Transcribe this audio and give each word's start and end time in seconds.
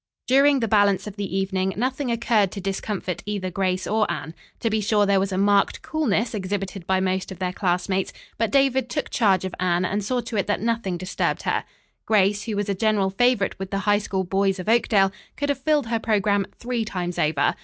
During 0.25 0.61
the 0.61 0.67
balance 0.67 1.05
of 1.05 1.15
the 1.15 1.37
evening 1.37 1.75
nothing 1.77 2.09
occurred 2.11 2.51
to 2.53 2.59
discomfit 2.59 3.21
either 3.27 3.51
Grace 3.51 3.85
or 3.85 4.11
Anne. 4.11 4.33
To 4.61 4.69
be 4.71 4.81
sure 4.81 5.05
there 5.05 5.19
was 5.19 5.31
a 5.31 5.37
marked 5.37 5.83
coolness 5.83 6.33
exhibited 6.33 6.87
by 6.87 6.99
most 6.99 7.31
of 7.31 7.37
their 7.37 7.53
classmates, 7.53 8.11
but 8.39 8.49
David 8.49 8.89
took 8.89 9.11
charge 9.11 9.45
of 9.45 9.53
Anne 9.59 9.85
and 9.85 10.03
saw 10.03 10.19
to 10.21 10.37
it 10.37 10.47
that 10.47 10.59
nothing 10.59 10.97
disturbed 10.97 11.43
her. 11.43 11.65
Grace, 12.07 12.45
who 12.45 12.55
was 12.55 12.67
a 12.67 12.73
general 12.73 13.11
favorite 13.11 13.59
with 13.59 13.69
the 13.69 13.77
High 13.85 13.99
School 13.99 14.23
boys 14.23 14.57
of 14.57 14.67
Oakdale, 14.67 15.11
could 15.37 15.49
have 15.49 15.59
filled 15.61 15.85
her 15.85 15.99
programme 15.99 16.47
three 16.57 16.83
times 16.83 17.19
over. 17.19 17.53